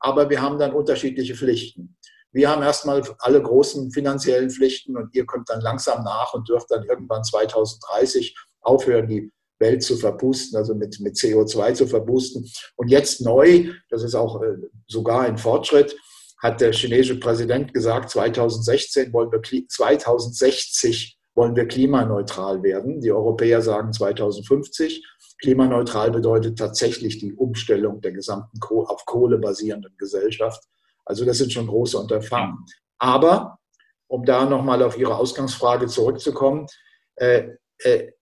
[0.00, 1.96] aber wir haben dann unterschiedliche Pflichten.
[2.32, 6.70] Wir haben erstmal alle großen finanziellen Pflichten und ihr kommt dann langsam nach und dürft
[6.70, 12.48] dann irgendwann 2030 aufhören, die Welt zu verpusten, also mit, mit CO2 zu verpusten.
[12.76, 15.96] Und jetzt neu, das ist auch äh, sogar ein Fortschritt,
[16.38, 23.00] hat der chinesische Präsident gesagt, 2016 wollen wir, 2060 wollen wir klimaneutral werden.
[23.00, 25.04] Die Europäer sagen 2050.
[25.40, 30.62] Klimaneutral bedeutet tatsächlich die Umstellung der gesamten auf Kohle basierenden Gesellschaft.
[31.04, 32.58] Also das sind schon große Unterfangen.
[32.98, 33.58] Aber
[34.08, 36.66] um da nochmal auf Ihre Ausgangsfrage zurückzukommen,
[37.16, 38.12] äh, äh,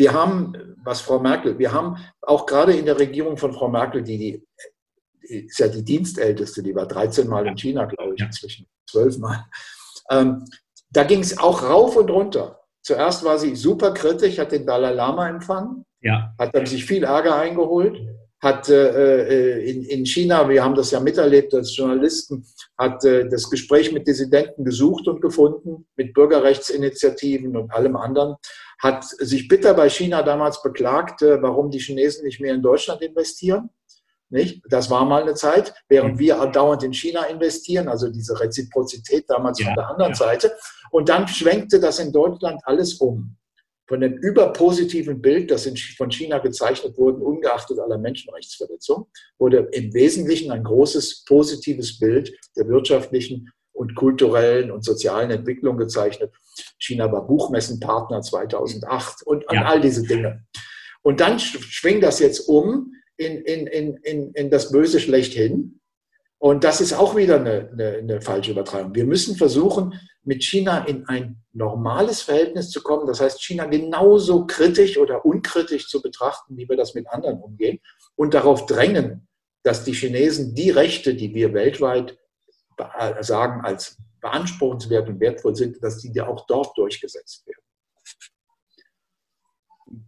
[0.00, 4.02] wir haben, was Frau Merkel, wir haben auch gerade in der Regierung von Frau Merkel,
[4.02, 4.46] die, die,
[5.28, 9.18] die ist ja die Dienstälteste, die war 13 Mal in China, glaube ich, inzwischen 12
[9.18, 9.44] Mal.
[10.10, 10.44] Ähm,
[10.90, 12.60] da ging es auch rauf und runter.
[12.82, 16.34] Zuerst war sie super kritisch, hat den Dalai Lama empfangen, ja.
[16.38, 18.00] hat dann sich viel Ärger eingeholt,
[18.40, 22.46] hat äh, äh, in, in China, wir haben das ja miterlebt als Journalisten,
[22.78, 28.36] hat äh, das Gespräch mit Dissidenten gesucht und gefunden, mit Bürgerrechtsinitiativen und allem anderen,
[28.80, 33.02] hat sich bitter bei China damals beklagt, äh, warum die Chinesen nicht mehr in Deutschland
[33.02, 33.70] investieren.
[34.30, 34.62] Nicht?
[34.68, 39.58] Das war mal eine Zeit, während wir dauernd in China investieren, also diese Reziprozität damals
[39.58, 40.16] ja, von der anderen ja.
[40.16, 40.52] Seite.
[40.90, 43.36] Und dann schwenkte das in Deutschland alles um.
[43.88, 50.52] Von dem überpositiven Bild, das von China gezeichnet wurde, ungeachtet aller Menschenrechtsverletzungen, wurde im Wesentlichen
[50.52, 56.30] ein großes positives Bild der wirtschaftlichen und kulturellen und sozialen Entwicklung gezeichnet.
[56.78, 59.64] China war Buchmessenpartner 2008 und, und ja.
[59.64, 60.44] all diese Dinge.
[61.00, 65.80] Und dann schwingt das jetzt um in, in, in, in, in das Böse schlechthin.
[66.36, 68.94] Und das ist auch wieder eine, eine, eine, falsche Übertragung.
[68.94, 73.06] Wir müssen versuchen, mit China in ein normales Verhältnis zu kommen.
[73.06, 77.80] Das heißt, China genauso kritisch oder unkritisch zu betrachten, wie wir das mit anderen umgehen.
[78.14, 79.26] Und darauf drängen,
[79.62, 82.18] dass die Chinesen die Rechte, die wir weltweit
[83.20, 87.60] sagen als beanspruchenswert und wertvoll sind, dass die auch dort durchgesetzt werden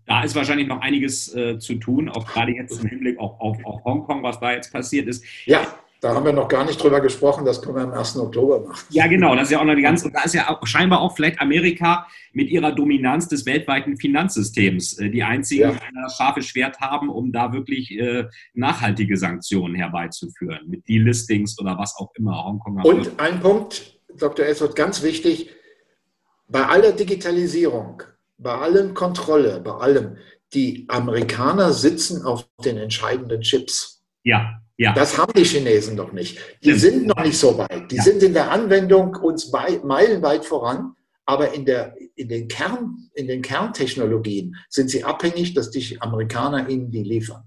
[0.07, 3.65] da ist wahrscheinlich noch einiges äh, zu tun, auch gerade jetzt im Hinblick auf, auf,
[3.65, 5.25] auf Hongkong, was da jetzt passiert ist.
[5.45, 5.67] Ja,
[6.03, 8.17] da haben wir noch gar nicht drüber gesprochen, das können wir am 1.
[8.17, 8.85] Oktober machen.
[8.91, 11.15] Ja, genau, das ist ja auch noch die ganze, da ist ja auch, scheinbar auch
[11.15, 15.71] vielleicht Amerika mit ihrer Dominanz des weltweiten Finanzsystems äh, die einzigen, ja.
[15.71, 21.79] die das scharfe Schwert haben, um da wirklich äh, nachhaltige Sanktionen herbeizuführen, mit Delistings oder
[21.79, 22.83] was auch immer Hongkong.
[22.83, 24.45] Und ein Punkt, Dr.
[24.45, 25.51] Eswort, ganz wichtig,
[26.49, 28.03] bei aller Digitalisierung
[28.43, 30.17] bei allem Kontrolle, bei allem,
[30.53, 34.03] die Amerikaner sitzen auf den entscheidenden Chips.
[34.25, 34.93] Ja, ja.
[34.95, 36.39] Das haben die Chinesen noch nicht.
[36.65, 37.91] Die sind noch nicht so weit.
[37.93, 38.03] Die ja.
[38.03, 43.29] sind in der Anwendung uns bei, meilenweit voran, aber in, der, in, den Kern, in
[43.29, 47.45] den Kerntechnologien sind sie abhängig, dass die Amerikaner ihnen die liefern.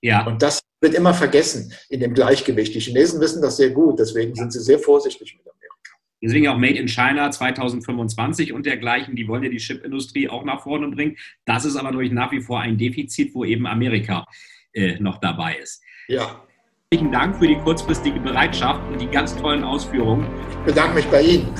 [0.00, 0.26] Ja.
[0.26, 2.74] Und das wird immer vergessen in dem Gleichgewicht.
[2.74, 5.92] Die Chinesen wissen das sehr gut, deswegen sind sie sehr vorsichtig mit Amerika.
[6.22, 9.14] Deswegen auch Made in China 2025 und dergleichen.
[9.14, 11.18] Die wollen ja die Chipindustrie auch nach vorne bringen.
[11.44, 14.24] Das ist aber durch nach wie vor ein Defizit, wo eben Amerika
[14.72, 15.82] äh, noch dabei ist.
[16.08, 16.47] Ja.
[16.90, 20.26] Herzlichen Dank für die kurzfristige Bereitschaft und die ganz tollen Ausführungen.
[20.50, 21.54] Ich bedanke mich bei Ihnen.